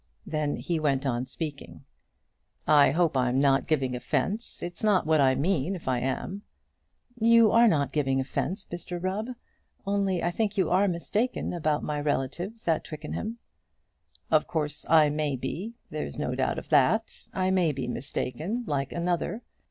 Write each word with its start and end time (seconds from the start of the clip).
Then 0.25 0.55
he 0.57 0.79
went 0.79 1.05
on 1.05 1.27
speaking. 1.27 1.83
"I 2.65 2.89
hope 2.89 3.15
I'm 3.15 3.39
not 3.39 3.67
giving 3.67 3.95
offence. 3.95 4.63
It's 4.63 4.83
not 4.83 5.05
what 5.05 5.21
I 5.21 5.35
mean, 5.35 5.75
if 5.75 5.87
I 5.87 5.99
am." 5.99 6.41
"You 7.19 7.51
are 7.51 7.67
not 7.67 7.91
giving 7.91 8.13
any 8.15 8.21
offence, 8.21 8.65
Mr 8.71 8.97
Rubb; 8.99 9.27
only 9.85 10.23
I 10.23 10.31
think 10.31 10.57
you 10.57 10.71
are 10.71 10.87
mistaken 10.87 11.53
about 11.53 11.83
my 11.83 12.01
relatives 12.01 12.67
at 12.67 12.83
Twickenham." 12.83 13.37
"Of 14.31 14.47
course, 14.47 14.87
I 14.89 15.11
may 15.11 15.35
be; 15.35 15.75
there's 15.91 16.17
no 16.17 16.33
doubt 16.33 16.57
of 16.57 16.69
that. 16.69 17.27
I 17.31 17.51
may 17.51 17.71
be 17.71 17.87
mistaken, 17.87 18.63
like 18.65 18.91
another. 18.91 19.43